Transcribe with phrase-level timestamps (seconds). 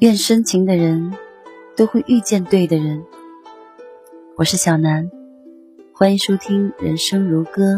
[0.00, 1.12] 愿深情的人
[1.76, 3.04] 都会遇见对的人。
[4.34, 5.10] 我是小南，
[5.92, 7.74] 欢迎收听《人生如歌》。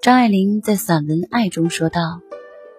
[0.00, 2.20] 张爱玲在散文《爱》中说道：“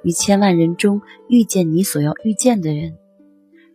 [0.03, 2.97] 于千万人中遇见你所要遇见的人，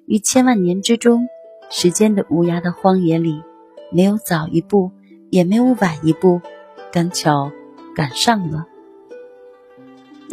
[0.04, 1.26] 于千万年之中，
[1.71, 3.43] 时间的无涯的荒野里，
[3.90, 4.93] 没有早一步，
[5.30, 6.43] 也没有晚一步，
[6.93, 7.50] 刚巧
[7.96, 8.67] 赶上了。”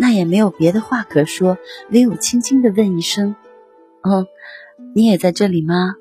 [0.02, 1.58] 那也没有别的话可说，
[1.92, 3.36] 唯有轻轻的问一声
[4.02, 4.26] ：“嗯，
[4.96, 5.96] 你也在这里吗？”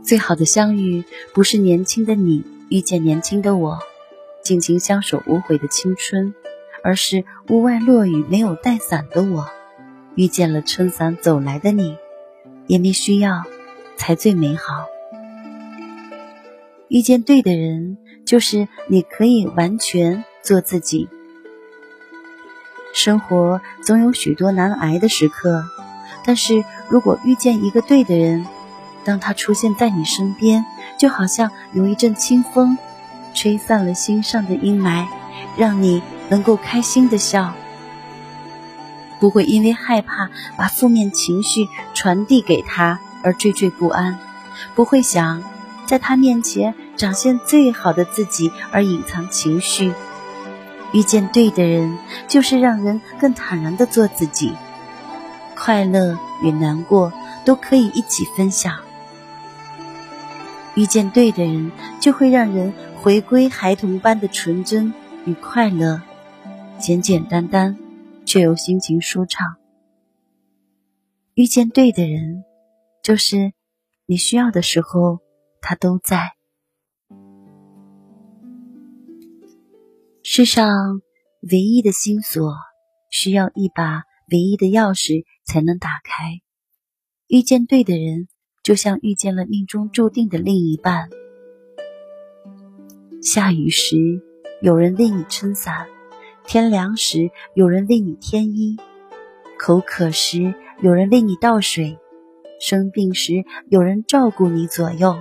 [0.00, 1.02] 最好的相遇，
[1.34, 3.80] 不是年轻的你遇见年轻的我，
[4.44, 6.32] 尽情相守无悔的青春，
[6.84, 9.48] 而是屋外落雨没有带伞的我，
[10.14, 11.96] 遇见了撑伞走来的你，
[12.68, 13.42] 也没需要，
[13.96, 14.86] 才最美好。
[16.86, 21.08] 遇见对的人，就是你可以完全做自己。
[22.96, 25.66] 生活总有许多难挨的时刻，
[26.24, 28.46] 但是如果遇见一个对的人，
[29.04, 30.64] 当他出现在你身边，
[30.98, 32.78] 就好像有一阵清风，
[33.34, 35.06] 吹散了心上的阴霾，
[35.58, 37.52] 让你能够开心的笑，
[39.20, 44.18] 不会因为害怕把负面情绪传递给他而惴惴不安，
[44.74, 45.42] 不会想
[45.84, 49.92] 在他面前展现最好的自己而隐藏情绪。
[50.96, 54.50] 遇见对的人，就是让人更坦然的做自己，
[55.54, 57.12] 快乐与难过
[57.44, 58.80] 都可以一起分享。
[60.74, 64.94] 遇见对的人，就会让人回归孩童般的纯真
[65.26, 66.00] 与快乐，
[66.78, 67.76] 简简单单，
[68.24, 69.56] 却又心情舒畅。
[71.34, 72.42] 遇见对的人，
[73.02, 73.52] 就是
[74.06, 75.18] 你需要的时候，
[75.60, 76.35] 他都在。
[80.28, 81.02] 世上
[81.52, 82.52] 唯一的心锁，
[83.10, 84.02] 需要一把
[84.32, 86.40] 唯一的钥匙才能打开。
[87.28, 88.26] 遇见对的人，
[88.64, 91.10] 就像遇见了命中注定的另一半。
[93.22, 94.20] 下雨时，
[94.60, 95.86] 有人为你撑伞；
[96.44, 98.76] 天凉时，有人为你添衣；
[99.56, 101.96] 口渴时，有人为你倒水；
[102.60, 105.14] 生病时，有人照顾你左右；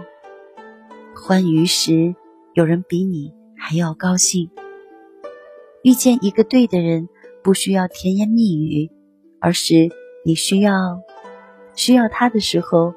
[1.16, 2.16] 欢愉时，
[2.56, 4.50] 有人比你还要高兴。
[5.85, 7.09] 遇见一个对的人，
[7.44, 8.90] 不需要甜言蜜语，
[9.40, 9.91] 而是
[10.25, 10.73] 你需要
[11.75, 12.96] 需要他的时候，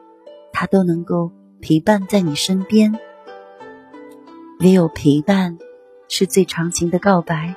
[0.54, 2.99] 他都能够陪伴在你身边。
[4.60, 5.59] 唯有陪伴，
[6.09, 7.56] 是最长情的告白。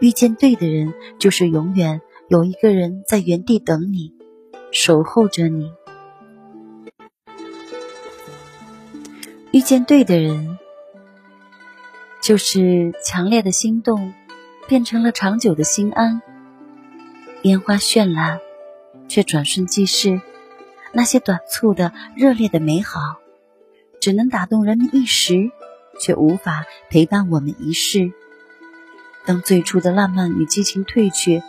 [0.00, 4.14] 遇见对的人，就是永远有一个人在原地等你，
[4.72, 5.70] 守候着你。
[9.50, 10.56] 遇见对的人，
[12.22, 14.14] 就是强烈的心动。
[14.68, 16.22] 变成了长久的心安。
[17.42, 18.38] 烟花绚烂，
[19.08, 20.20] 却转瞬即逝。
[20.92, 23.00] 那些短促的、热烈的美好，
[24.00, 25.50] 只能打动人们一时，
[26.00, 28.12] 却无法陪伴我们一世。
[29.24, 31.42] 当最初的浪漫与激情褪去，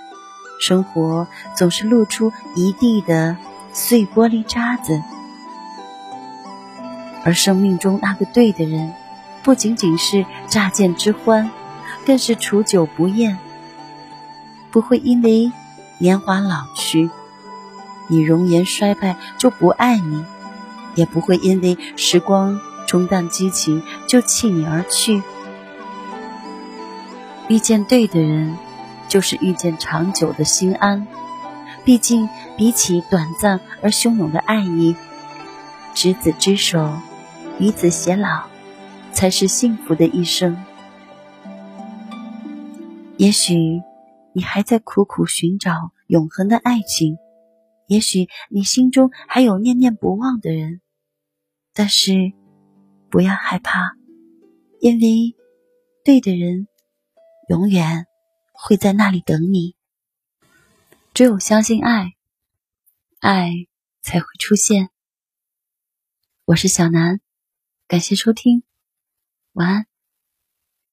[0.59, 3.38] 生活总是露出一地的
[3.74, 5.01] 碎玻璃渣子。
[7.25, 8.94] 而生命中那个对的人，
[9.44, 11.51] 不仅仅是乍见之欢。
[12.06, 13.38] 更是处久不厌，
[14.72, 15.52] 不会因为
[15.98, 17.10] 年华老去，
[18.08, 20.24] 你容颜衰败就不爱你，
[20.96, 25.22] 也不会因为时光冲淡激情就弃你而去。
[27.48, 28.58] 遇见对的人，
[29.08, 31.08] 就是遇见长久的心安。
[31.84, 34.96] 毕竟，比起短暂而汹涌的爱意，
[35.96, 36.94] 执子之手，
[37.58, 38.44] 与子偕老，
[39.12, 40.64] 才是幸福的一生。
[43.19, 43.53] 也许
[44.34, 47.18] 你还在苦苦寻找永恒的爱情，
[47.85, 50.80] 也许你心中还有念念不忘的人，
[51.74, 52.31] 但是
[53.10, 53.98] 不要害怕，
[54.80, 55.36] 因为
[56.06, 56.69] 对的人
[57.50, 58.07] 永远
[58.54, 59.75] 会在那里等你。
[61.13, 62.13] 只有相信爱，
[63.19, 63.51] 爱
[64.01, 64.92] 才会出现。
[66.45, 67.19] 我是小南，
[67.86, 68.63] 感谢收听，
[69.51, 69.88] 晚安。